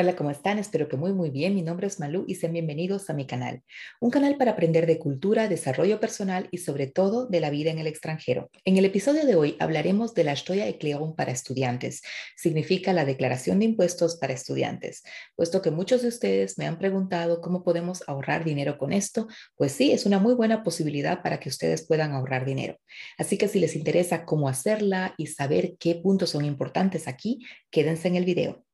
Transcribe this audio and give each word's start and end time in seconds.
Hola, 0.00 0.14
¿cómo 0.14 0.30
están? 0.30 0.60
Espero 0.60 0.86
que 0.86 0.96
muy 0.96 1.12
muy 1.12 1.30
bien. 1.30 1.56
Mi 1.56 1.62
nombre 1.62 1.88
es 1.88 1.98
Malú 1.98 2.24
y 2.28 2.36
sean 2.36 2.52
bienvenidos 2.52 3.10
a 3.10 3.14
mi 3.14 3.26
canal. 3.26 3.64
Un 3.98 4.10
canal 4.10 4.36
para 4.36 4.52
aprender 4.52 4.86
de 4.86 4.96
cultura, 4.96 5.48
desarrollo 5.48 5.98
personal 5.98 6.46
y 6.52 6.58
sobre 6.58 6.86
todo 6.86 7.26
de 7.26 7.40
la 7.40 7.50
vida 7.50 7.72
en 7.72 7.80
el 7.80 7.88
extranjero. 7.88 8.48
En 8.64 8.76
el 8.76 8.84
episodio 8.84 9.26
de 9.26 9.34
hoy 9.34 9.56
hablaremos 9.58 10.14
de 10.14 10.22
la 10.22 10.36
Steuererklärung 10.36 11.16
para 11.16 11.32
estudiantes. 11.32 12.02
Significa 12.36 12.92
la 12.92 13.04
declaración 13.04 13.58
de 13.58 13.64
impuestos 13.64 14.18
para 14.18 14.34
estudiantes. 14.34 15.02
Puesto 15.34 15.62
que 15.62 15.72
muchos 15.72 16.02
de 16.02 16.08
ustedes 16.10 16.58
me 16.58 16.68
han 16.68 16.78
preguntado 16.78 17.40
cómo 17.40 17.64
podemos 17.64 18.04
ahorrar 18.06 18.44
dinero 18.44 18.78
con 18.78 18.92
esto, 18.92 19.26
pues 19.56 19.72
sí, 19.72 19.90
es 19.90 20.06
una 20.06 20.20
muy 20.20 20.34
buena 20.34 20.62
posibilidad 20.62 21.24
para 21.24 21.40
que 21.40 21.48
ustedes 21.48 21.84
puedan 21.84 22.12
ahorrar 22.12 22.44
dinero. 22.44 22.76
Así 23.18 23.36
que 23.36 23.48
si 23.48 23.58
les 23.58 23.74
interesa 23.74 24.24
cómo 24.24 24.48
hacerla 24.48 25.16
y 25.18 25.26
saber 25.26 25.74
qué 25.80 25.96
puntos 25.96 26.30
son 26.30 26.44
importantes 26.44 27.08
aquí, 27.08 27.40
quédense 27.72 28.06
en 28.06 28.14
el 28.14 28.24
video. 28.24 28.64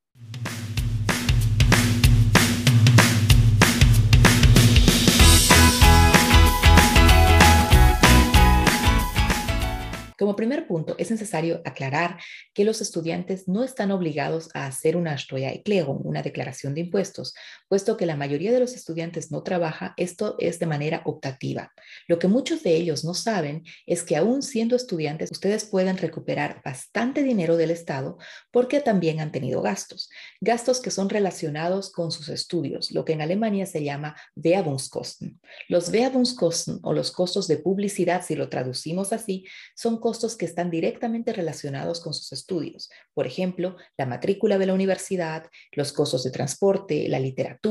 Como 10.19 10.37
primer 10.37 10.67
punto, 10.67 10.95
es 10.99 11.11
necesario 11.11 11.61
aclarar 11.65 12.19
que 12.53 12.65
los 12.65 12.81
estudiantes 12.81 13.49
no 13.49 13.65
están 13.65 13.91
obligados 13.91 14.49
a 14.55 14.67
hacer 14.67 14.97
una 14.97 15.19
Steuererklärung, 15.19 16.01
una 16.05 16.23
declaración 16.23 16.75
de 16.75 16.83
impuestos, 16.83 17.35
puesto 17.75 17.97
que 17.97 18.07
la 18.07 18.15
mayoría 18.15 18.53
de 18.53 18.61
los 18.61 18.77
estudiantes 18.77 19.33
no 19.33 19.43
trabaja, 19.43 19.95
esto 19.97 20.37
es 20.39 20.61
de 20.61 20.67
manera 20.67 21.03
optativa. 21.07 21.73
Lo 22.07 22.21
que 22.21 22.29
muchos 22.29 22.63
de 22.63 22.77
ellos 22.77 23.05
no 23.05 23.15
saben 23.15 23.65
es 23.85 24.05
que 24.05 24.17
aún 24.17 24.43
siendo 24.43 24.77
estudiantes, 24.77 25.33
ustedes 25.33 25.65
pueden 25.65 25.99
recuperar 25.99 26.63
bastante 26.65 27.25
dinero 27.25 27.57
del 27.57 27.73
Estado 27.73 28.17
porque 28.53 28.79
también 28.79 29.19
han 29.19 29.33
tenido 29.33 29.61
gastos, 29.61 30.09
gastos 30.41 30.81
que 30.81 30.93
son 30.93 31.09
relacionados 31.09 31.91
con 31.91 32.13
sus 32.13 32.29
estudios, 32.29 32.93
lo 32.93 33.05
que 33.05 33.15
en 33.15 33.23
Alemania 33.23 33.67
se 33.67 33.83
llama 33.83 34.15
Werbungskosten. 34.37 35.41
Los 35.69 35.89
Werbungskosten 35.89 36.79
o 36.85 36.93
los 36.93 37.11
costos 37.11 37.49
de 37.49 37.57
publicidad, 37.57 38.25
si 38.25 38.37
lo 38.37 38.49
traducimos 38.51 39.13
así, 39.13 39.47
son 39.75 39.99
costos 39.99 40.37
que 40.37 40.45
están 40.45 40.71
directamente 40.71 41.33
relacionados 41.33 42.01
con 42.01 42.15
sus 42.15 42.31
estudios. 42.31 42.89
Por 43.15 43.27
ejemplo, 43.27 43.77
la 43.99 44.07
matrícula 44.07 44.59
de 44.59 44.67
la 44.67 44.75
universidad, 44.75 45.51
los 45.73 45.93
costos 45.93 46.23
de 46.23 46.31
transporte, 46.31 47.09
la 47.09 47.19
literatura, 47.19 47.64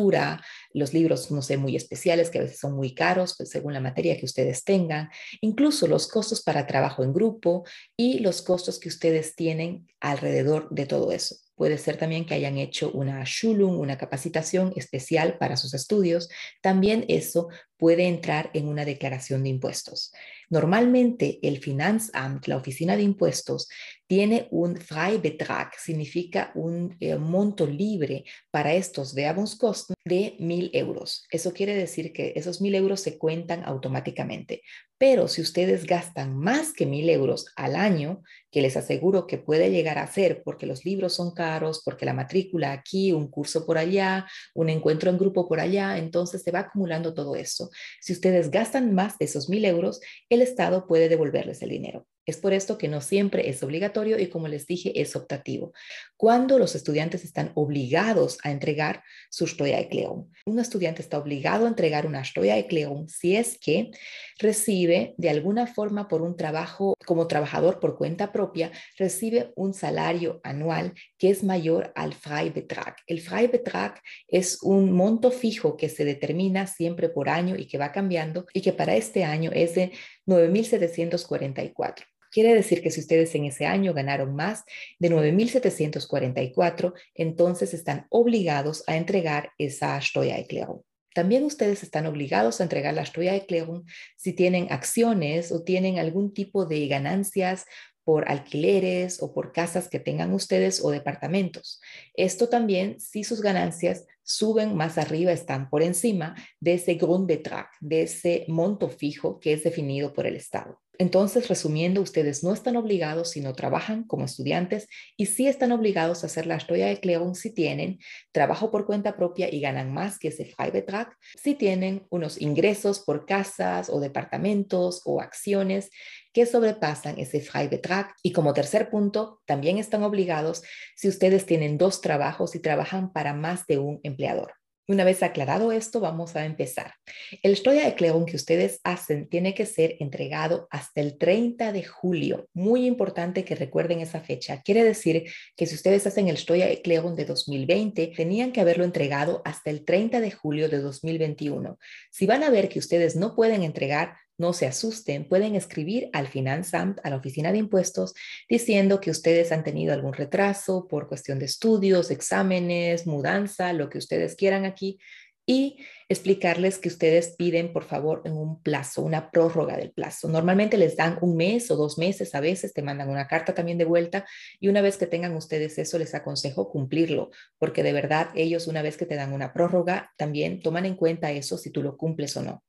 los 0.73 0.94
libros, 0.94 1.31
no 1.31 1.41
sé, 1.41 1.58
muy 1.58 1.75
especiales 1.75 2.30
que 2.30 2.39
a 2.39 2.41
veces 2.41 2.59
son 2.59 2.75
muy 2.75 2.94
caros 2.94 3.36
pues, 3.38 3.49
según 3.49 3.73
la 3.73 3.80
materia 3.80 4.17
que 4.17 4.25
ustedes 4.25 4.63
tengan, 4.63 5.09
incluso 5.41 5.88
los 5.88 6.08
costos 6.08 6.41
para 6.41 6.67
trabajo 6.67 7.03
en 7.03 7.13
grupo 7.13 7.63
y 7.95 8.19
los 8.19 8.41
costos 8.41 8.80
que 8.80 8.89
ustedes 8.89 9.36
tienen 9.36 9.88
alrededor 9.99 10.69
de 10.69 10.86
todo 10.86 11.11
eso. 11.11 11.36
Puede 11.55 11.77
ser 11.77 11.97
también 11.97 12.25
que 12.25 12.33
hayan 12.33 12.58
hecho 12.58 12.91
una 12.91 13.23
Schulung, 13.25 13.80
una 13.80 13.97
capacitación 13.97 14.73
especial 14.75 15.38
para 15.38 15.55
sus 15.55 15.75
estudios. 15.75 16.30
También 16.61 17.05
eso 17.08 17.47
puede 17.77 18.08
entrar 18.08 18.49
en 18.53 18.67
una 18.67 18.86
declaración 18.86 19.44
de 19.44 19.49
impuestos. 19.49 20.11
Normalmente 20.49 21.39
el 21.44 21.59
Finanzamt, 21.59 22.47
la 22.47 22.58
oficina 22.58 22.97
de 22.97 23.03
impuestos, 23.03 23.69
tiene 24.07 24.47
un 24.51 24.77
Freibetrag, 24.77 25.71
significa 25.77 26.51
un 26.55 26.95
eh, 26.99 27.15
monto 27.15 27.65
libre 27.65 28.25
para 28.51 28.73
estos 28.73 29.15
Werbungskosten 29.15 29.95
de 30.05 30.35
mil 30.39 30.69
euros. 30.73 31.25
Eso 31.31 31.53
quiere 31.53 31.75
decir 31.75 32.11
que 32.11 32.33
esos 32.35 32.61
mil 32.61 32.75
euros 32.75 32.99
se 32.99 33.17
cuentan 33.17 33.63
automáticamente. 33.63 34.61
Pero 34.97 35.27
si 35.27 35.41
ustedes 35.41 35.85
gastan 35.85 36.37
más 36.37 36.73
que 36.73 36.85
mil 36.85 37.09
euros 37.09 37.47
al 37.55 37.75
año, 37.75 38.21
que 38.51 38.61
les 38.61 38.77
aseguro 38.77 39.25
que 39.25 39.37
puede 39.37 39.71
llegar 39.71 39.97
a 39.97 40.07
ser 40.07 40.43
porque 40.43 40.65
los 40.65 40.85
libros 40.85 41.13
son 41.13 41.33
caros, 41.33 41.81
porque 41.83 42.05
la 42.05 42.13
matrícula 42.13 42.71
aquí, 42.71 43.11
un 43.11 43.29
curso 43.29 43.65
por 43.65 43.77
allá, 43.77 44.27
un 44.53 44.69
encuentro 44.69 45.09
en 45.09 45.17
grupo 45.17 45.47
por 45.47 45.59
allá, 45.59 45.97
entonces 45.97 46.43
se 46.43 46.51
va 46.51 46.59
acumulando 46.59 47.13
todo 47.13 47.35
eso. 47.35 47.69
Si 47.99 48.13
ustedes 48.13 48.51
gastan 48.51 48.93
más 48.93 49.17
de 49.17 49.25
esos 49.25 49.49
mil 49.49 49.65
euros, 49.65 49.99
el 50.29 50.41
Estado 50.41 50.87
puede 50.87 51.09
devolverles 51.09 51.61
el 51.61 51.69
dinero. 51.69 52.05
Es 52.26 52.38
por 52.38 52.54
esto 52.54 52.78
que 52.78 52.88
no 52.88 53.02
siempre 53.02 53.50
es 53.50 53.61
obligatorio 53.64 54.20
y 54.20 54.28
como 54.28 54.48
les 54.48 54.66
dije, 54.66 55.00
es 55.02 55.16
optativo. 55.16 55.73
Cuando 56.16 56.58
los 56.58 56.76
estudiantes 56.76 57.23
están 57.23 57.52
obligados 57.56 58.38
a 58.44 58.52
entregar 58.52 59.04
su 59.30 59.45
Steuererklärung. 59.45 60.30
Un 60.45 60.60
estudiante 60.60 61.02
está 61.02 61.17
obligado 61.17 61.66
a 61.66 61.70
entregar 61.70 62.06
una 62.06 62.23
Steuererklärung 62.23 63.10
si 63.10 63.36
es 63.36 63.58
que 63.60 63.92
recibe 64.39 65.16
de 65.17 65.30
alguna 65.30 65.67
forma 65.67 66.08
por 66.08 66.22
un 66.22 66.38
trabajo 66.38 66.95
como 67.06 67.28
trabajador 67.28 67.80
por 67.80 67.98
cuenta 67.98 68.32
propia, 68.32 68.72
recibe 68.98 69.52
un 69.55 69.73
salario 69.73 70.40
anual 70.44 70.94
que 71.17 71.30
es 71.30 71.44
mayor 71.44 71.92
al 71.95 72.14
Freibetrag. 72.14 72.95
El 73.08 73.22
Freibetrag 73.22 74.02
es 74.28 74.61
un 74.61 74.92
monto 74.92 75.32
fijo 75.32 75.78
que 75.78 75.90
se 75.90 76.05
determina 76.05 76.67
siempre 76.67 77.10
por 77.10 77.30
año 77.30 77.55
y 77.58 77.67
que 77.67 77.78
va 77.78 77.92
cambiando 77.92 78.45
y 78.54 78.61
que 78.61 78.73
para 78.73 78.95
este 78.95 79.23
año 79.23 79.52
es 79.54 79.76
de 79.76 79.92
9.744. 80.26 82.06
Quiere 82.32 82.56
decir 82.56 82.82
que 82.82 82.89
si 82.89 83.00
ustedes 83.00 83.36
en 83.36 83.45
ese 83.45 83.67
año 83.67 83.94
ganaron 83.94 84.36
más 84.36 84.64
de 84.98 85.11
9.744, 85.11 86.94
entonces 87.14 87.73
están 87.76 88.08
obligados 88.10 88.84
a 88.88 88.98
entregar 88.98 89.52
esa 89.60 90.02
Steuererklärung. 90.02 90.82
También 91.14 91.44
ustedes 91.44 91.84
están 91.84 92.08
obligados 92.08 92.60
a 92.60 92.64
entregar 92.64 92.95
la 92.95 93.06
Steuererklärung 93.06 93.86
si 94.17 94.34
tienen 94.34 94.67
acciones 94.72 95.52
o 95.52 95.64
tienen 95.64 96.00
algún 96.00 96.34
tipo 96.34 96.66
de 96.66 96.88
ganancias 96.88 97.66
por 98.04 98.30
alquileres 98.30 99.22
o 99.22 99.34
por 99.34 99.54
casas 99.54 99.88
que 99.88 100.00
tengan 100.00 100.34
ustedes 100.34 100.84
o 100.84 100.90
departamentos. 100.90 101.80
Esto 102.16 102.50
también 102.50 103.00
si 103.00 103.23
sus 103.23 103.42
ganancias 103.42 104.05
suben 104.23 104.76
más 104.76 104.98
arriba, 104.98 105.32
están 105.32 105.70
por 105.70 105.84
encima 105.84 106.36
de 106.60 106.76
ese 106.76 106.95
Grundbetrag, 106.95 107.67
de 107.80 108.04
ese 108.04 108.45
monto 108.48 108.89
fijo 108.89 109.39
que 109.39 109.54
es 109.54 109.64
definido 109.64 110.14
por 110.14 110.28
el 110.28 110.36
Estado. 110.36 110.83
Entonces, 110.99 111.48
resumiendo, 111.48 112.02
ustedes 112.02 112.43
no 112.43 112.54
están 112.54 112.76
obligados, 112.76 113.31
sino 113.31 113.54
trabajan 113.54 114.04
como 114.04 114.26
estudiantes 114.26 114.87
y 115.17 115.26
sí 115.26 115.48
están 115.48 115.71
obligados 115.71 116.23
a 116.23 116.27
hacer 116.27 116.45
la 116.45 116.59
Steuererklärung 116.59 117.36
si 117.36 117.52
tienen 117.52 117.99
trabajo 118.31 118.70
por 118.70 118.86
cuenta 118.86 119.15
propia 119.15 119.52
y 119.52 119.59
ganan 119.59 119.92
más 119.92 120.20
que 120.20 120.27
ese 120.27 120.45
Freibetrag, 120.45 121.09
si 121.42 121.55
tienen 121.55 122.05
unos 122.11 122.39
ingresos 122.39 122.99
por 122.99 123.26
casas 123.26 123.89
o 123.89 123.99
departamentos 123.99 125.02
o 125.05 125.20
acciones 125.20 125.89
que 126.31 126.45
sobrepasan 126.45 127.20
ese 127.20 127.42
Freibetrag. 127.42 128.13
Y 128.21 128.31
como 128.31 128.54
tercer 128.54 128.89
punto, 128.89 129.42
también 129.45 129.80
están 129.80 130.04
obligados 130.04 130.63
si 130.95 131.07
ustedes 131.07 131.45
tienen 131.45 131.77
dos 131.77 132.01
trabajos 132.01 132.56
y 132.56 132.60
trabajan 132.60 133.12
para 133.12 133.33
más 133.33 133.65
de 133.65 133.80
un 133.80 134.00
empleador. 134.04 134.62
Una 134.86 135.06
vez 135.06 135.24
aclarado 135.24 135.71
esto, 135.71 136.01
vamos 136.01 136.36
a 136.36 136.44
empezar. 136.44 136.95
El 137.42 137.56
Steuererklärung 137.56 138.25
que 138.25 138.36
ustedes 138.36 138.81
hacen 138.83 139.30
tiene 139.30 139.54
que 139.54 139.66
ser 139.66 139.95
entregado 140.00 140.68
hasta 140.71 141.00
el 141.00 141.18
30 141.18 141.71
de 141.71 141.86
julio. 141.86 142.50
Muy 142.54 142.86
importante 142.86 143.45
que 143.45 143.56
recuerden 143.56 144.01
esa 144.01 144.19
fecha. 144.19 144.62
Quiere 144.62 144.83
decir 144.83 145.24
que 145.56 145.68
si 145.68 145.75
ustedes 145.75 146.06
hacen 146.06 146.27
el 146.27 146.38
Steuererklärung 146.38 147.16
de 147.16 147.24
2020, 147.24 148.07
tenían 148.07 148.51
que 148.51 148.60
haberlo 148.60 148.83
entregado 148.83 149.42
hasta 149.45 149.69
el 149.69 149.86
30 149.86 150.19
de 150.19 150.31
julio 150.31 150.68
de 150.68 150.80
2021. 150.80 151.80
Si 152.12 152.25
van 152.25 152.44
a 152.44 152.50
ver 152.50 152.68
que 152.68 152.80
ustedes 152.80 153.16
no 153.16 153.36
pueden 153.36 153.63
entregar, 153.63 154.18
no 154.38 154.54
se 154.54 154.66
asusten, 154.66 155.27
pueden 155.27 155.56
escribir 155.56 156.10
al 156.13 156.27
Finanzamt, 156.27 157.00
a 157.04 157.10
la 157.10 157.18
oficina 157.18 157.51
de 157.51 157.60
impuestos, 157.60 158.13
diciendo 158.50 159.00
que 159.00 159.12
ustedes 159.12 159.51
han 159.51 159.63
tenido 159.63 159.94
algún 159.94 160.13
retraso 160.13 160.88
por 160.88 161.07
cuestión 161.07 161.39
de 161.39 161.45
estudios, 161.45 162.12
exámenes, 162.12 163.06
mudanza, 163.07 163.74
lo 163.74 163.89
que 163.89 163.98
ustedes 163.98 164.36
quieran 164.36 164.66
aquí, 164.66 165.00
y 165.45 165.77
explicarles 166.07 166.77
que 166.77 166.88
ustedes 166.88 167.36
piden, 167.36 167.74
por 167.74 167.83
favor, 167.83 168.22
en 168.25 168.33
un 168.33 168.62
plazo, 168.62 169.01
una 169.01 169.30
prórroga 169.30 169.75
del 169.75 169.92
plazo. 169.92 170.30
Normalmente 170.30 170.77
les 170.77 170.95
dan 170.95 171.18
un 171.22 171.36
mes 171.36 171.69
o 171.69 171.75
dos 171.75 171.98
meses, 171.98 172.33
a 172.33 172.39
veces 172.39 172.74
te 172.74 172.81
mandan 172.81 173.10
una 173.10 173.27
carta 173.27 173.54
también 173.54 173.77
de 173.77 173.86
vuelta 173.86 174.25
y 174.60 174.69
una 174.69 174.81
vez 174.81 174.98
que 174.98 175.07
tengan 175.07 175.36
ustedes 175.36 175.77
eso, 175.77 175.98
les 175.98 176.16
aconsejo 176.16 176.69
cumplirlo, 176.69 177.31
porque 177.57 177.83
de 177.83 177.94
verdad 177.94 178.30
ellos 178.36 178.68
una 178.68 178.81
vez 178.81 178.95
que 178.95 179.06
te 179.06 179.16
dan 179.16 179.33
una 179.33 179.54
prórroga, 179.54 180.12
también 180.18 180.62
toman 180.62 180.86
en 180.86 180.96
cuenta 180.96 181.31
eso 181.31 181.57
si 181.57 181.72
tú 181.72 181.84
lo 181.84 181.98
cumples 181.98 182.38
o 182.38 182.44
no. 182.44 182.63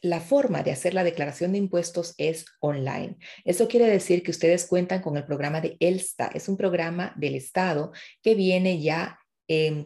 La 0.00 0.20
forma 0.20 0.62
de 0.62 0.70
hacer 0.70 0.94
la 0.94 1.02
declaración 1.02 1.52
de 1.52 1.58
impuestos 1.58 2.14
es 2.18 2.46
online. 2.60 3.16
Eso 3.44 3.66
quiere 3.66 3.86
decir 3.86 4.22
que 4.22 4.30
ustedes 4.30 4.66
cuentan 4.66 5.02
con 5.02 5.16
el 5.16 5.24
programa 5.24 5.60
de 5.60 5.76
ELSTA. 5.80 6.30
Es 6.34 6.48
un 6.48 6.56
programa 6.56 7.12
del 7.16 7.34
Estado 7.34 7.92
que 8.22 8.34
viene 8.34 8.80
ya 8.80 9.18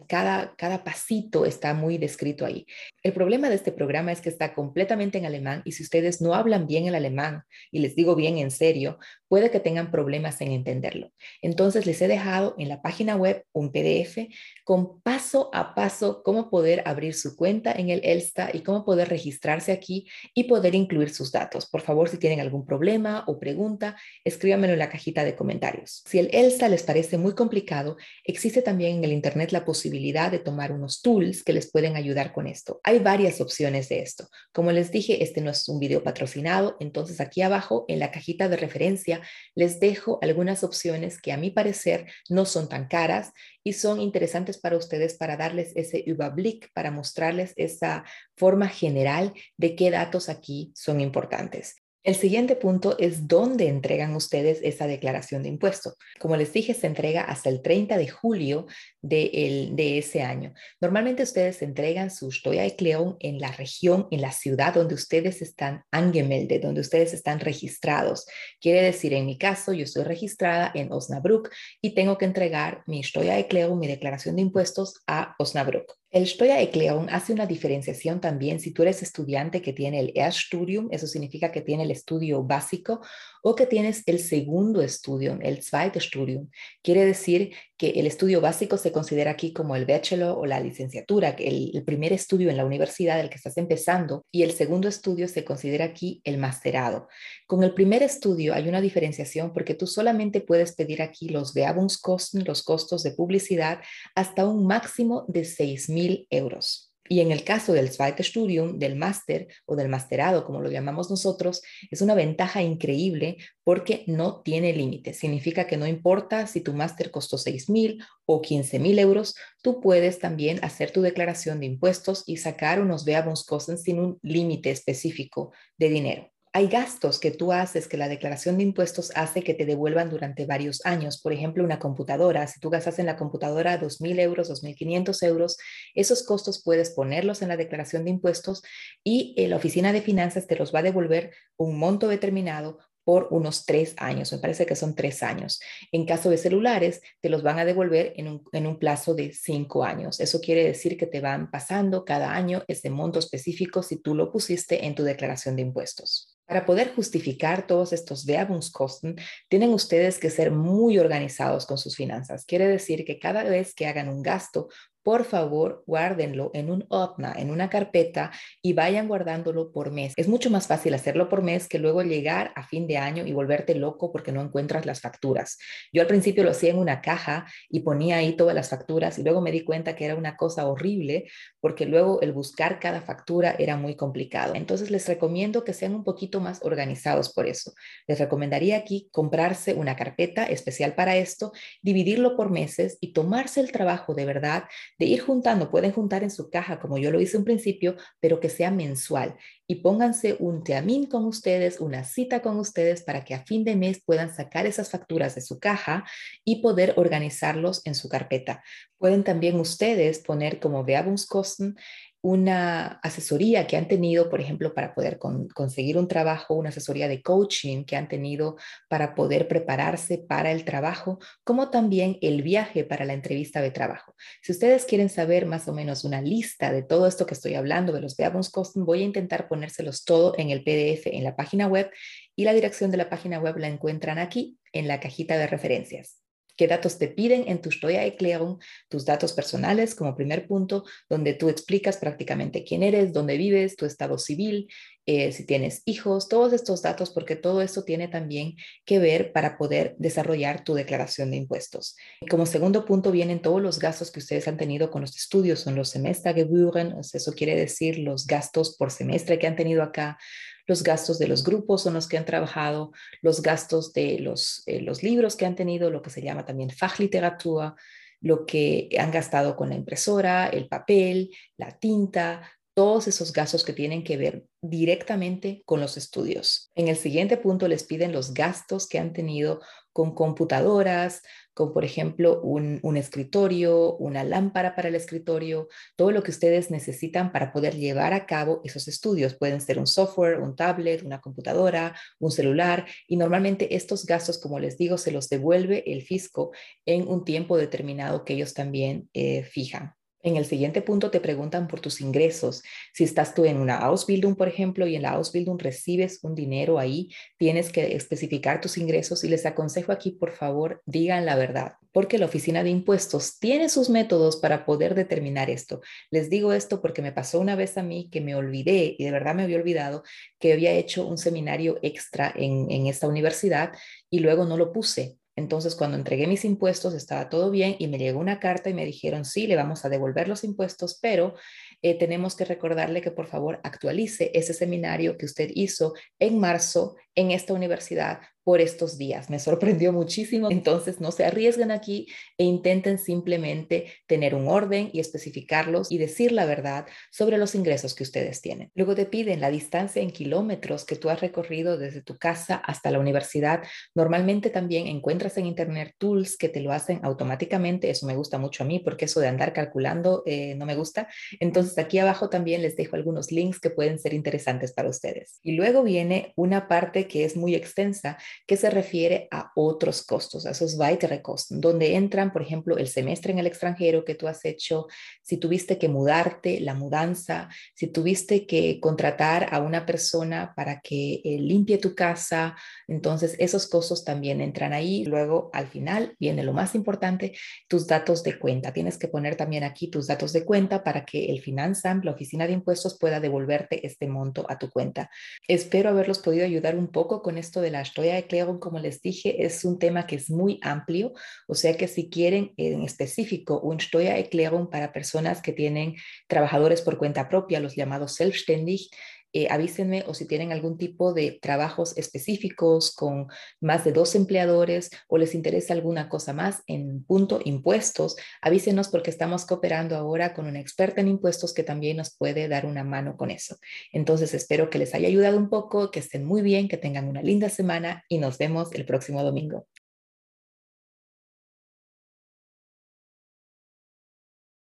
cada, 0.07 0.55
cada 0.57 0.83
pasito 0.83 1.45
está 1.45 1.73
muy 1.73 1.97
descrito 1.97 2.45
ahí. 2.45 2.65
El 3.01 3.13
problema 3.13 3.49
de 3.49 3.55
este 3.55 3.71
programa 3.71 4.11
es 4.11 4.19
que 4.19 4.29
está 4.29 4.53
completamente 4.53 5.17
en 5.17 5.25
alemán 5.25 5.61
y 5.63 5.71
si 5.71 5.83
ustedes 5.83 6.21
no 6.21 6.33
hablan 6.33 6.67
bien 6.67 6.87
el 6.87 6.95
alemán, 6.95 7.43
y 7.71 7.79
les 7.79 7.95
digo 7.95 8.15
bien 8.15 8.37
en 8.37 8.51
serio, 8.51 8.99
puede 9.29 9.51
que 9.51 9.59
tengan 9.59 9.89
problemas 9.89 10.41
en 10.41 10.51
entenderlo. 10.51 11.11
Entonces 11.41 11.85
les 11.85 12.01
he 12.01 12.07
dejado 12.07 12.55
en 12.59 12.69
la 12.69 12.81
página 12.81 13.15
web 13.15 13.43
un 13.53 13.71
PDF 13.71 14.27
con 14.63 15.01
paso 15.01 15.49
a 15.53 15.73
paso 15.73 16.21
cómo 16.23 16.49
poder 16.49 16.83
abrir 16.85 17.13
su 17.13 17.35
cuenta 17.35 17.71
en 17.71 17.89
el 17.89 18.01
ELSTA 18.03 18.51
y 18.53 18.61
cómo 18.61 18.85
poder 18.85 19.09
registrarse 19.09 19.71
aquí 19.71 20.07
y 20.33 20.43
poder 20.43 20.75
incluir 20.75 21.09
sus 21.09 21.31
datos. 21.31 21.67
Por 21.67 21.81
favor, 21.81 22.09
si 22.09 22.17
tienen 22.17 22.41
algún 22.41 22.65
problema 22.65 23.23
o 23.27 23.39
pregunta, 23.39 23.95
escríbanmelo 24.23 24.73
en 24.73 24.79
la 24.79 24.89
cajita 24.89 25.23
de 25.23 25.35
comentarios. 25.35 26.03
Si 26.05 26.19
el 26.19 26.29
ELSTA 26.31 26.67
les 26.69 26.83
parece 26.83 27.17
muy 27.17 27.33
complicado, 27.33 27.97
existe 28.25 28.61
también 28.61 28.97
en 28.97 29.03
el 29.05 29.13
Internet 29.13 29.52
la 29.53 29.63
posibilidad 29.63 30.29
de 30.29 30.39
tomar 30.39 30.73
unos 30.73 31.01
tools 31.01 31.43
que 31.43 31.53
les 31.53 31.71
pueden 31.71 31.95
ayudar 31.95 32.33
con 32.33 32.47
esto. 32.47 32.81
Hay 32.83 32.99
varias 32.99 33.39
opciones 33.39 33.87
de 33.87 34.01
esto. 34.01 34.27
Como 34.51 34.71
les 34.71 34.91
dije, 34.91 35.23
este 35.23 35.39
no 35.39 35.51
es 35.51 35.69
un 35.69 35.79
video 35.79 36.03
patrocinado, 36.03 36.75
entonces 36.81 37.21
aquí 37.21 37.41
abajo 37.41 37.85
en 37.87 37.99
la 37.99 38.11
cajita 38.11 38.49
de 38.49 38.57
referencia 38.57 39.21
les 39.55 39.79
dejo 39.79 40.19
algunas 40.21 40.63
opciones 40.63 41.21
que 41.21 41.31
a 41.31 41.37
mi 41.37 41.51
parecer 41.51 42.07
no 42.29 42.45
son 42.45 42.67
tan 42.67 42.87
caras 42.87 43.31
y 43.63 43.73
son 43.73 44.01
interesantes 44.01 44.57
para 44.57 44.75
ustedes 44.75 45.15
para 45.15 45.37
darles 45.37 45.71
ese 45.75 46.03
Überblick, 46.05 46.71
para 46.73 46.91
mostrarles 46.91 47.53
esa 47.55 48.03
forma 48.35 48.67
general 48.67 49.33
de 49.57 49.75
qué 49.75 49.91
datos 49.91 50.27
aquí 50.27 50.73
son 50.75 50.99
importantes. 50.99 51.82
El 52.03 52.15
siguiente 52.15 52.57
punto 52.57 52.97
es 52.99 53.29
dónde 53.29 53.69
entregan 53.69 54.13
ustedes 54.13 54.59
esa 54.61 54.87
declaración 54.87 55.41
de 55.41 55.47
impuesto. 55.47 55.95
Como 56.19 56.35
les 56.35 56.51
dije, 56.51 56.73
se 56.73 56.87
entrega 56.87 57.21
hasta 57.21 57.47
el 57.47 57.61
30 57.61 57.97
de 57.97 58.09
julio 58.09 58.65
de, 59.01 59.97
ese 59.97 60.21
año. 60.21 60.53
Normalmente 60.81 61.23
ustedes 61.23 61.61
entregan 61.61 62.11
su 62.11 62.29
Steuererklärung 62.29 63.15
en 63.21 63.39
la 63.39 63.53
región, 63.53 64.09
en 64.11 64.19
la 64.19 64.33
ciudad 64.33 64.73
donde 64.73 64.95
ustedes 64.95 65.41
están 65.41 65.83
angemeldet, 65.91 66.61
donde 66.61 66.81
ustedes 66.81 67.13
están 67.13 67.39
registrados. 67.39 68.25
Quiere 68.59 68.81
decir, 68.81 69.13
en 69.13 69.25
mi 69.25 69.37
caso, 69.37 69.71
yo 69.71 69.85
estoy 69.85 70.03
registrada 70.03 70.73
en 70.75 70.91
Osnabrück 70.91 71.53
y 71.81 71.95
tengo 71.95 72.17
que 72.17 72.25
entregar 72.25 72.83
mi 72.85 73.01
Steuererklärung, 73.01 73.79
mi 73.79 73.87
declaración 73.87 74.35
de 74.35 74.41
impuestos 74.41 75.01
a 75.07 75.35
Osnabrück. 75.39 76.02
El 76.13 76.27
Steuererklärung 76.27 77.09
hace 77.09 77.33
una 77.33 77.47
diferenciación 77.47 78.21
también 78.21 78.59
si 78.59 78.69
tú 78.69 78.83
eres 78.83 79.01
estudiante 79.01 79.63
que 79.63 79.73
tiene 79.73 79.99
el 79.99 80.11
Erststudium, 80.13 80.89
eso 80.91 81.07
significa 81.07 81.51
que 81.51 81.61
tiene 81.61 81.81
el 81.85 81.89
estudio 81.89 82.43
básico, 82.43 83.01
o 83.41 83.55
que 83.55 83.65
tienes 83.65 84.03
el 84.05 84.19
segundo 84.19 84.83
estudio, 84.83 85.39
el 85.41 85.63
Zweitstudium. 85.63 86.49
Quiere 86.83 87.03
decir 87.03 87.55
que 87.77 87.89
el 87.89 88.05
estudio 88.05 88.41
básico 88.41 88.77
se 88.77 88.91
considera 88.91 89.31
aquí 89.31 89.53
como 89.53 89.75
el 89.75 89.85
bachelor 89.85 90.37
o 90.37 90.45
la 90.45 90.59
licenciatura, 90.59 91.29
el, 91.29 91.71
el 91.73 91.83
primer 91.83 92.13
estudio 92.13 92.51
en 92.51 92.57
la 92.57 92.65
universidad 92.65 93.17
del 93.17 93.29
que 93.29 93.37
estás 93.37 93.57
empezando, 93.57 94.23
y 94.31 94.43
el 94.43 94.51
segundo 94.51 94.87
estudio 94.87 95.27
se 95.27 95.43
considera 95.43 95.85
aquí 95.85 96.21
el 96.25 96.37
masterado. 96.37 97.07
Con 97.47 97.63
el 97.63 97.73
primer 97.73 98.03
estudio 98.03 98.53
hay 98.53 98.69
una 98.69 98.81
diferenciación 98.81 99.51
porque 99.51 99.73
tú 99.73 99.87
solamente 99.87 100.41
puedes 100.41 100.75
pedir 100.75 101.01
aquí 101.01 101.27
los 101.27 101.55
Werbungskosten, 101.55 102.45
los 102.45 102.61
costos 102.61 103.01
de 103.01 103.11
publicidad, 103.13 103.79
hasta 104.13 104.47
un 104.47 104.67
máximo 104.67 105.25
de 105.27 105.41
6.000 105.41 106.02
euros. 106.29 106.93
Y 107.09 107.19
en 107.19 107.31
el 107.31 107.43
caso 107.43 107.73
del 107.73 107.91
Zweitstudium, 107.91 108.79
del 108.79 108.95
máster 108.95 109.47
o 109.65 109.75
del 109.75 109.89
masterado, 109.89 110.45
como 110.45 110.61
lo 110.61 110.71
llamamos 110.71 111.09
nosotros, 111.09 111.61
es 111.91 112.01
una 112.01 112.15
ventaja 112.15 112.61
increíble 112.61 113.37
porque 113.65 114.05
no 114.07 114.41
tiene 114.41 114.73
límite. 114.73 115.13
Significa 115.13 115.67
que 115.67 115.75
no 115.75 115.85
importa 115.85 116.47
si 116.47 116.61
tu 116.61 116.73
máster 116.73 117.11
costó 117.11 117.37
6 117.37 117.69
mil 117.69 118.01
o 118.25 118.41
15 118.41 118.79
mil 118.79 118.97
euros, 118.99 119.35
tú 119.61 119.81
puedes 119.81 120.19
también 120.19 120.59
hacer 120.63 120.91
tu 120.91 121.01
declaración 121.01 121.59
de 121.59 121.65
impuestos 121.65 122.23
y 122.25 122.37
sacar 122.37 122.81
unos 122.81 123.05
Werbungskosten 123.05 123.77
sin 123.77 123.99
un 123.99 124.17
límite 124.21 124.71
específico 124.71 125.51
de 125.77 125.89
dinero. 125.89 126.32
Hay 126.55 126.67
gastos 126.67 127.19
que 127.19 127.31
tú 127.31 127.51
haces 127.51 127.87
que 127.87 127.97
la 127.97 128.07
declaración 128.07 128.57
de 128.57 128.63
impuestos 128.63 129.11
hace 129.15 129.41
que 129.41 129.55
te 129.55 129.65
devuelvan 129.65 130.11
durante 130.11 130.45
varios 130.45 130.85
años. 130.85 131.19
Por 131.19 131.33
ejemplo, 131.33 131.63
una 131.63 131.79
computadora. 131.79 132.45
Si 132.45 132.59
tú 132.59 132.69
gastas 132.69 132.99
en 132.99 133.07
la 133.07 133.17
computadora 133.17 133.81
2.000 133.81 134.19
euros, 134.19 134.51
2.500 134.51 135.23
euros, 135.23 135.57
esos 135.95 136.21
costos 136.21 136.61
puedes 136.63 136.91
ponerlos 136.91 137.41
en 137.41 137.47
la 137.47 137.57
declaración 137.57 138.03
de 138.03 138.11
impuestos 138.11 138.61
y 139.03 139.33
eh, 139.35 139.47
la 139.47 139.55
oficina 139.55 139.91
de 139.93 140.03
finanzas 140.03 140.45
te 140.45 140.55
los 140.55 140.71
va 140.73 140.79
a 140.79 140.83
devolver 140.83 141.31
un 141.57 141.75
monto 141.79 142.07
determinado 142.07 142.77
por 143.03 143.29
unos 143.31 143.65
tres 143.65 143.95
años, 143.97 144.31
me 144.31 144.37
parece 144.37 144.65
que 144.67 144.75
son 144.75 144.95
tres 144.95 145.23
años. 145.23 145.59
En 145.91 146.05
caso 146.05 146.29
de 146.29 146.37
celulares, 146.37 147.01
te 147.19 147.29
los 147.29 147.41
van 147.41 147.59
a 147.59 147.65
devolver 147.65 148.13
en 148.15 148.27
un, 148.27 148.43
en 148.53 148.67
un, 148.67 148.77
plazo 148.79 149.13
de 149.13 149.33
cinco 149.33 149.83
años. 149.83 150.19
Eso 150.19 150.39
quiere 150.39 150.63
decir 150.63 150.97
que 150.97 151.07
te 151.07 151.19
van 151.19 151.51
pasando 151.51 152.05
cada 152.05 152.33
año 152.33 152.63
ese 152.67 152.91
monto 152.91 153.19
específico 153.19 153.83
si 153.83 153.97
tú 153.97 154.15
lo 154.15 154.31
pusiste 154.31 154.85
en 154.85 154.95
tu 154.95 155.03
declaración 155.03 155.55
de 155.55 155.63
impuestos. 155.63 156.32
Para 156.53 156.67
poder 156.67 156.93
justificar 156.93 157.65
todos 157.65 157.93
estos 157.93 158.27
Werbungskosten, 158.27 159.15
tienen 159.49 159.73
ustedes 159.73 160.19
que 160.19 160.29
ser 160.29 160.51
muy 160.51 160.99
organizados 160.99 161.65
con 161.65 161.79
sus 161.79 161.95
finanzas. 161.95 162.45
Quiere 162.45 162.67
decir 162.67 163.05
que 163.05 163.17
cada 163.17 163.41
vez 163.41 163.73
que 163.73 163.87
hagan 163.87 164.07
un 164.07 164.21
gasto, 164.21 164.69
por 165.03 165.25
favor, 165.25 165.83
guárdenlo 165.85 166.49
en 166.53 166.71
un 166.71 166.85
OTNA, 166.89 167.35
en 167.37 167.51
una 167.51 167.69
carpeta 167.69 168.31
y 168.61 168.73
vayan 168.73 169.07
guardándolo 169.07 169.71
por 169.71 169.91
mes. 169.91 170.13
Es 170.15 170.27
mucho 170.27 170.49
más 170.49 170.67
fácil 170.67 170.93
hacerlo 170.93 171.29
por 171.29 171.41
mes 171.41 171.67
que 171.67 171.77
luego 171.77 172.01
llegar 172.03 172.53
a 172.55 172.63
fin 172.63 172.87
de 172.87 172.97
año 172.97 173.25
y 173.25 173.33
volverte 173.33 173.75
loco 173.75 174.11
porque 174.11 174.31
no 174.31 174.41
encuentras 174.41 174.85
las 174.85 175.01
facturas. 175.01 175.57
Yo 175.91 176.01
al 176.01 176.07
principio 176.07 176.43
lo 176.43 176.51
hacía 176.51 176.71
en 176.71 176.79
una 176.79 177.01
caja 177.01 177.45
y 177.69 177.81
ponía 177.81 178.17
ahí 178.17 178.35
todas 178.35 178.55
las 178.55 178.69
facturas 178.69 179.19
y 179.19 179.23
luego 179.23 179.41
me 179.41 179.51
di 179.51 179.63
cuenta 179.63 179.95
que 179.95 180.05
era 180.05 180.15
una 180.15 180.37
cosa 180.37 180.67
horrible 180.67 181.25
porque 181.59 181.85
luego 181.85 182.21
el 182.21 182.31
buscar 182.31 182.79
cada 182.79 183.01
factura 183.01 183.55
era 183.59 183.75
muy 183.75 183.95
complicado. 183.95 184.55
Entonces 184.55 184.89
les 184.89 185.07
recomiendo 185.07 185.63
que 185.63 185.73
sean 185.73 185.95
un 185.95 186.03
poquito 186.03 186.39
más 186.39 186.59
organizados 186.63 187.33
por 187.33 187.47
eso. 187.47 187.73
Les 188.07 188.19
recomendaría 188.19 188.77
aquí 188.77 189.09
comprarse 189.11 189.73
una 189.73 189.95
carpeta 189.95 190.45
especial 190.45 190.95
para 190.95 191.17
esto, 191.17 191.51
dividirlo 191.81 192.35
por 192.37 192.49
meses 192.49 192.97
y 193.01 193.13
tomarse 193.13 193.59
el 193.59 193.71
trabajo 193.71 194.13
de 194.13 194.25
verdad 194.25 194.63
de 194.99 195.05
ir 195.05 195.21
juntando, 195.21 195.71
pueden 195.71 195.91
juntar 195.91 196.23
en 196.23 196.31
su 196.31 196.49
caja 196.49 196.79
como 196.79 196.97
yo 196.97 197.11
lo 197.11 197.21
hice 197.21 197.37
en 197.37 197.43
principio, 197.43 197.95
pero 198.19 198.39
que 198.39 198.49
sea 198.49 198.71
mensual 198.71 199.35
y 199.67 199.75
pónganse 199.75 200.35
un 200.39 200.63
teamín 200.63 201.05
con 201.07 201.25
ustedes, 201.25 201.79
una 201.79 202.03
cita 202.03 202.41
con 202.41 202.59
ustedes 202.59 203.03
para 203.03 203.23
que 203.23 203.33
a 203.33 203.45
fin 203.45 203.63
de 203.63 203.75
mes 203.75 204.01
puedan 204.05 204.33
sacar 204.33 204.65
esas 204.65 204.89
facturas 204.89 205.35
de 205.35 205.41
su 205.41 205.59
caja 205.59 206.05
y 206.43 206.61
poder 206.61 206.93
organizarlos 206.97 207.81
en 207.85 207.95
su 207.95 208.09
carpeta. 208.09 208.63
Pueden 208.97 209.23
también 209.23 209.59
ustedes 209.59 210.19
poner 210.19 210.59
como 210.59 210.81
Werbungskosten 210.81 211.75
una 212.23 212.99
asesoría 213.03 213.67
que 213.67 213.75
han 213.75 213.89
tenido, 213.89 214.29
por 214.29 214.39
ejemplo, 214.39 214.73
para 214.73 214.95
poder 214.95 215.19
conseguir 215.19 215.97
un 215.97 216.07
trabajo, 216.07 216.53
una 216.53 216.69
asesoría 216.69 217.09
de 217.09 217.21
coaching 217.21 217.83
que 217.83 217.97
han 217.97 218.07
tenido 218.07 218.55
para 218.87 219.13
poder 219.13 219.49
prepararse 219.49 220.19
para 220.19 220.53
el 220.53 220.63
trabajo, 220.63 221.19
como 221.43 221.69
también 221.69 222.17
el 222.21 222.41
viaje 222.41 222.85
para 222.85 223.03
la 223.03 223.11
entrevista 223.11 223.61
de 223.61 223.71
trabajo. 223.71 224.15
Si 224.41 224.53
ustedes 224.53 224.85
quieren 224.85 225.09
saber 225.09 225.45
más 225.45 225.67
o 225.67 225.73
menos 225.73 226.05
una 226.05 226.21
lista 226.21 226.71
de 226.71 226.81
todo 226.81 227.07
esto 227.07 227.25
que 227.25 227.33
estoy 227.33 227.55
hablando, 227.55 227.91
de 227.91 227.99
los 227.99 228.17
Werbungskosten, 228.17 228.85
voy 228.85 229.01
a 229.01 229.05
intentar 229.05 229.49
ponérselos 229.49 230.05
todo 230.05 230.33
en 230.37 230.49
el 230.49 230.63
PDF 230.63 231.07
en 231.07 231.25
la 231.25 231.35
página 231.35 231.67
web 231.67 231.91
y 232.37 232.45
la 232.45 232.53
dirección 232.53 232.89
de 232.89 232.97
la 232.97 233.09
página 233.09 233.39
web 233.39 233.57
la 233.57 233.67
encuentran 233.67 234.17
aquí 234.17 234.57
en 234.71 234.87
la 234.87 235.01
cajita 235.01 235.37
de 235.37 235.47
referencias 235.47 236.22
qué 236.55 236.67
datos 236.67 236.97
te 236.97 237.07
piden 237.07 237.45
en 237.47 237.61
tu 237.61 237.71
Steuererklärung, 237.71 238.59
tus 238.89 239.05
datos 239.05 239.33
personales 239.33 239.95
como 239.95 240.15
primer 240.15 240.47
punto, 240.47 240.83
donde 241.09 241.33
tú 241.33 241.49
explicas 241.49 241.97
prácticamente 241.97 242.63
quién 242.63 242.83
eres, 242.83 243.13
dónde 243.13 243.37
vives, 243.37 243.75
tu 243.75 243.85
estado 243.85 244.17
civil, 244.17 244.67
eh, 245.05 245.33
si 245.33 245.45
tienes 245.45 245.81
hijos, 245.85 246.29
todos 246.29 246.53
estos 246.53 246.81
datos, 246.81 247.09
porque 247.09 247.35
todo 247.35 247.61
esto 247.61 247.83
tiene 247.83 248.07
también 248.07 248.55
que 248.85 248.99
ver 248.99 249.33
para 249.33 249.57
poder 249.57 249.95
desarrollar 249.97 250.63
tu 250.63 250.75
declaración 250.75 251.31
de 251.31 251.37
impuestos. 251.37 251.97
Y 252.21 252.27
como 252.27 252.45
segundo 252.45 252.85
punto 252.85 253.11
vienen 253.11 253.41
todos 253.41 253.61
los 253.61 253.79
gastos 253.79 254.11
que 254.11 254.19
ustedes 254.19 254.47
han 254.47 254.55
tenido 254.55 254.91
con 254.91 255.01
los 255.01 255.17
estudios, 255.17 255.59
son 255.59 255.75
los 255.75 255.89
Semestergebühren, 255.89 256.95
eso 257.01 257.33
quiere 257.33 257.55
decir 257.55 257.99
los 257.99 258.25
gastos 258.27 258.77
por 258.77 258.91
semestre 258.91 259.39
que 259.39 259.47
han 259.47 259.57
tenido 259.57 259.83
acá, 259.83 260.17
los 260.65 260.83
gastos 260.83 261.19
de 261.19 261.27
los 261.27 261.43
grupos 261.43 261.83
son 261.83 261.93
los 261.93 262.07
que 262.07 262.17
han 262.17 262.25
trabajado, 262.25 262.91
los 263.21 263.41
gastos 263.41 263.93
de 263.93 264.19
los, 264.19 264.63
eh, 264.65 264.81
los 264.81 265.03
libros 265.03 265.35
que 265.35 265.45
han 265.45 265.55
tenido, 265.55 265.89
lo 265.89 266.01
que 266.01 266.09
se 266.09 266.21
llama 266.21 266.45
también 266.45 266.69
Fachliteratur, 266.69 267.75
lo 268.21 268.45
que 268.45 268.89
han 268.97 269.11
gastado 269.11 269.55
con 269.55 269.69
la 269.69 269.75
impresora, 269.75 270.47
el 270.47 270.67
papel, 270.67 271.29
la 271.57 271.77
tinta, 271.77 272.49
todos 272.73 273.07
esos 273.07 273.33
gastos 273.33 273.63
que 273.63 273.73
tienen 273.73 274.03
que 274.03 274.17
ver 274.17 274.45
directamente 274.61 275.61
con 275.65 275.79
los 275.79 275.97
estudios. 275.97 276.71
En 276.75 276.87
el 276.87 276.95
siguiente 276.95 277.37
punto 277.37 277.67
les 277.67 277.83
piden 277.83 278.11
los 278.11 278.33
gastos 278.33 278.87
que 278.87 278.97
han 278.97 279.13
tenido 279.13 279.61
con 279.93 280.13
computadoras, 280.15 281.21
con, 281.53 281.71
por 281.71 281.85
ejemplo, 281.85 282.41
un, 282.41 282.79
un, 282.81 282.97
escritorio, 282.97 283.95
una 283.97 284.23
lámpara 284.23 284.75
para 284.75 284.89
el 284.89 284.95
escritorio, 284.95 285.69
todo 285.95 286.11
lo 286.11 286.23
que 286.23 286.31
ustedes 286.31 286.71
necesitan 286.71 287.31
para 287.31 287.53
poder 287.53 287.75
llevar 287.75 288.13
a 288.13 288.25
cabo 288.25 288.61
esos 288.63 288.87
estudios. 288.87 289.35
Pueden 289.35 289.61
ser 289.61 289.77
un 289.77 289.87
software, 289.87 290.39
un 290.39 290.55
tablet, 290.55 291.03
una 291.03 291.21
computadora, 291.21 291.95
un 292.19 292.31
celular, 292.31 292.87
y 293.07 293.17
normalmente 293.17 293.75
estos 293.75 294.05
gastos, 294.05 294.39
como 294.39 294.59
les 294.59 294.77
digo, 294.77 294.97
se 294.97 295.11
los 295.11 295.29
devuelve 295.29 295.83
el 295.91 296.01
fisco 296.01 296.51
en 296.85 297.07
un 297.07 297.23
tiempo 297.23 297.55
determinado 297.57 298.25
que 298.25 298.33
ellos 298.33 298.53
también 298.53 299.09
eh, 299.13 299.43
fijan. 299.43 299.93
En 300.25 300.37
el 300.37 300.45
siguiente 300.45 300.81
punto 300.81 301.11
te 301.11 301.19
preguntan 301.19 301.67
por 301.67 301.81
tus 301.81 301.99
ingresos. 301.99 302.63
Si 302.93 303.03
estás 303.03 303.35
tú 303.35 303.43
en 303.43 303.57
una 303.57 303.79
Ausbildung, 303.79 304.37
por 304.37 304.47
ejemplo, 304.47 304.87
y 304.87 304.95
en 304.95 305.01
la 305.01 305.11
Ausbildung 305.11 305.61
recibes 305.61 306.23
un 306.23 306.33
dinero 306.33 306.79
ahí, 306.79 307.09
tienes 307.35 307.73
que 307.73 307.93
especificar 307.93 308.61
tus 308.61 308.77
ingresos 308.77 309.25
y 309.25 309.27
les 309.27 309.45
aconsejo 309.45 309.91
aquí, 309.91 310.11
por 310.11 310.31
favor, 310.31 310.81
digan 310.85 311.25
la 311.25 311.35
verdad, 311.35 311.73
porque 311.91 312.17
la 312.17 312.27
oficina 312.27 312.63
de 312.63 312.69
impuestos 312.69 313.37
tiene 313.37 313.67
sus 313.67 313.89
métodos 313.89 314.37
para 314.37 314.65
poder 314.65 314.95
determinar 314.95 315.49
esto. 315.49 315.81
Les 316.09 316.29
digo 316.29 316.53
esto 316.53 316.81
porque 316.81 317.01
me 317.01 317.11
pasó 317.11 317.41
una 317.41 317.57
vez 317.57 317.77
a 317.77 317.83
mí 317.83 318.07
que 318.09 318.21
me 318.21 318.33
olvidé, 318.33 318.95
y 318.97 319.03
de 319.03 319.11
verdad 319.11 319.35
me 319.35 319.43
había 319.43 319.57
olvidado, 319.57 320.03
que 320.39 320.53
había 320.53 320.71
hecho 320.71 321.05
un 321.05 321.17
seminario 321.17 321.79
extra 321.81 322.31
en, 322.33 322.71
en 322.71 322.87
esta 322.87 323.09
universidad 323.09 323.73
y 324.09 324.19
luego 324.19 324.45
no 324.45 324.55
lo 324.55 324.71
puse 324.71 325.17
Entonces, 325.35 325.75
cuando 325.75 325.97
entregué 325.97 326.27
mis 326.27 326.45
impuestos, 326.45 326.93
estaba 326.93 327.29
todo 327.29 327.49
bien 327.49 327.75
y 327.79 327.87
me 327.87 327.97
llegó 327.97 328.19
una 328.19 328.39
carta 328.39 328.69
y 328.69 328.73
me 328.73 328.85
dijeron, 328.85 329.25
sí, 329.25 329.47
le 329.47 329.55
vamos 329.55 329.83
a 329.83 329.89
devolver 329.89 330.27
los 330.27 330.43
impuestos, 330.43 330.99
pero 331.01 331.33
eh, 331.81 331.97
tenemos 331.97 332.35
que 332.35 332.45
recordarle 332.45 333.01
que 333.01 333.11
por 333.11 333.27
favor 333.27 333.59
actualice 333.63 334.31
ese 334.33 334.53
seminario 334.53 335.17
que 335.17 335.25
usted 335.25 335.49
hizo 335.55 335.93
en 336.19 336.39
marzo 336.39 336.95
en 337.15 337.31
esta 337.31 337.53
universidad 337.53 338.19
por 338.43 338.59
estos 338.61 338.97
días. 338.97 339.29
Me 339.29 339.39
sorprendió 339.39 339.93
muchísimo. 339.93 340.51
Entonces, 340.51 340.99
no 340.99 341.11
se 341.11 341.25
arriesguen 341.25 341.71
aquí 341.71 342.07
e 342.37 342.43
intenten 342.43 342.99
simplemente 342.99 343.87
tener 344.05 344.35
un 344.35 344.47
orden 344.47 344.89
y 344.93 344.99
especificarlos 344.99 345.91
y 345.91 345.97
decir 345.97 346.31
la 346.31 346.45
verdad 346.45 346.85
sobre 347.11 347.37
los 347.37 347.55
ingresos 347.55 347.95
que 347.95 348.03
ustedes 348.03 348.41
tienen. 348.41 348.71
Luego 348.75 348.95
te 348.95 349.05
piden 349.05 349.39
la 349.39 349.49
distancia 349.49 350.01
en 350.01 350.11
kilómetros 350.11 350.85
que 350.85 350.95
tú 350.95 351.09
has 351.09 351.21
recorrido 351.21 351.77
desde 351.77 352.01
tu 352.01 352.17
casa 352.17 352.55
hasta 352.55 352.91
la 352.91 352.99
universidad. 352.99 353.63
Normalmente 353.95 354.49
también 354.49 354.87
encuentras 354.87 355.37
en 355.37 355.45
Internet 355.45 355.95
tools 355.97 356.37
que 356.37 356.49
te 356.49 356.59
lo 356.59 356.73
hacen 356.73 356.99
automáticamente. 357.03 357.89
Eso 357.89 358.05
me 358.05 358.15
gusta 358.15 358.37
mucho 358.37 358.63
a 358.63 358.67
mí 358.67 358.79
porque 358.79 359.05
eso 359.05 359.19
de 359.19 359.27
andar 359.27 359.53
calculando 359.53 360.23
eh, 360.25 360.55
no 360.55 360.65
me 360.65 360.75
gusta. 360.75 361.07
Entonces, 361.39 361.77
aquí 361.77 361.97
abajo 361.99 362.29
también 362.29 362.61
les 362.61 362.75
dejo 362.75 362.97
algunos 362.97 363.31
links 363.31 363.59
que 363.59 363.69
pueden 363.69 363.99
ser 363.99 364.13
interesantes 364.13 364.73
para 364.73 364.89
ustedes. 364.89 365.39
Y 365.43 365.53
luego 365.53 365.83
viene 365.83 366.33
una 366.35 366.67
parte 366.67 367.02
que 367.07 367.25
es 367.25 367.35
muy 367.35 367.55
extensa 367.55 368.17
que 368.45 368.57
se 368.57 368.69
refiere 368.69 369.27
a 369.31 369.51
otros 369.55 370.03
costos, 370.03 370.45
a 370.45 370.51
esos 370.51 370.77
weitere 370.77 371.21
Kosten, 371.21 371.61
donde 371.61 371.95
entran, 371.95 372.31
por 372.31 372.41
ejemplo, 372.41 372.77
el 372.77 372.87
semestre 372.87 373.33
en 373.33 373.39
el 373.39 373.47
extranjero 373.47 374.05
que 374.05 374.15
tú 374.15 374.27
has 374.27 374.45
hecho, 374.45 374.87
si 375.21 375.37
tuviste 375.37 375.77
que 375.77 375.89
mudarte, 375.89 376.59
la 376.59 376.73
mudanza, 376.73 377.49
si 377.75 377.87
tuviste 377.87 378.45
que 378.45 378.79
contratar 378.79 379.49
a 379.51 379.59
una 379.59 379.85
persona 379.85 380.53
para 380.55 380.79
que 380.81 381.21
eh, 381.23 381.37
limpie 381.39 381.77
tu 381.77 381.95
casa, 381.95 382.55
entonces 382.87 383.35
esos 383.39 383.67
costos 383.67 384.03
también 384.03 384.41
entran 384.41 384.73
ahí. 384.73 385.05
Luego, 385.05 385.49
al 385.53 385.67
final, 385.67 386.15
viene 386.19 386.43
lo 386.43 386.53
más 386.53 386.75
importante, 386.75 387.33
tus 387.67 387.87
datos 387.87 388.23
de 388.23 388.37
cuenta. 388.37 388.73
Tienes 388.73 388.97
que 388.97 389.07
poner 389.07 389.35
también 389.35 389.63
aquí 389.63 389.89
tus 389.89 390.07
datos 390.07 390.33
de 390.33 390.45
cuenta 390.45 390.83
para 390.83 391.05
que 391.05 391.25
el 391.25 391.41
Finanzamt, 391.41 392.05
la 392.05 392.11
oficina 392.11 392.47
de 392.47 392.53
impuestos, 392.53 392.97
pueda 392.97 393.19
devolverte 393.19 393.85
este 393.85 394.07
monto 394.07 394.45
a 394.49 394.57
tu 394.57 394.69
cuenta. 394.69 395.09
Espero 395.47 395.89
haberlos 395.89 396.19
podido 396.19 396.45
ayudar 396.45 396.77
un 396.77 396.91
poco 396.93 397.21
con 397.21 397.37
esto 397.37 397.59
de 397.59 397.71
la 397.71 397.83
Cleo 398.29 398.61
como 398.61 398.79
les 398.79 399.01
dije, 399.01 399.43
es 399.45 399.65
un 399.65 399.77
tema 399.77 400.07
que 400.07 400.15
es 400.15 400.29
muy 400.29 400.59
amplio, 400.61 401.11
o 401.47 401.55
sea 401.55 401.75
que 401.75 401.89
si 401.89 402.09
quieren 402.09 402.53
en 402.55 402.83
específico 402.83 403.59
un 403.59 403.81
Steuererklärung 403.81 404.69
para 404.69 404.93
personas 404.93 405.41
que 405.41 405.51
tienen 405.51 405.95
trabajadores 406.27 406.81
por 406.81 406.97
cuenta 406.97 407.27
propia, 407.27 407.59
los 407.59 407.75
llamados 407.75 408.15
selbstständig, 408.15 408.89
eh, 409.33 409.47
avísenme 409.49 410.03
o 410.07 410.13
si 410.13 410.27
tienen 410.27 410.51
algún 410.51 410.77
tipo 410.77 411.13
de 411.13 411.39
trabajos 411.41 411.97
específicos 411.97 412.95
con 412.95 413.27
más 413.59 413.83
de 413.83 413.91
dos 413.91 414.15
empleadores 414.15 414.91
o 415.07 415.17
les 415.17 415.35
interesa 415.35 415.73
alguna 415.73 416.07
cosa 416.07 416.33
más 416.33 416.61
en 416.67 417.03
punto 417.03 417.39
impuestos, 417.43 418.15
avísenos 418.41 418.87
porque 418.89 419.09
estamos 419.09 419.45
cooperando 419.45 419.95
ahora 419.95 420.33
con 420.33 420.45
una 420.45 420.59
experta 420.59 421.01
en 421.01 421.07
impuestos 421.07 421.53
que 421.53 421.63
también 421.63 421.97
nos 421.97 422.15
puede 422.15 422.47
dar 422.47 422.65
una 422.65 422.83
mano 422.83 423.17
con 423.17 423.31
eso. 423.31 423.57
Entonces 423.91 424.33
espero 424.33 424.69
que 424.69 424.77
les 424.77 424.93
haya 424.93 425.07
ayudado 425.07 425.37
un 425.37 425.49
poco, 425.49 425.91
que 425.91 425.99
estén 425.99 426.25
muy 426.25 426.41
bien, 426.41 426.67
que 426.67 426.77
tengan 426.77 427.07
una 427.07 427.21
linda 427.21 427.49
semana 427.49 428.03
y 428.07 428.19
nos 428.19 428.37
vemos 428.37 428.71
el 428.73 428.85
próximo 428.85 429.23
domingo. 429.23 429.67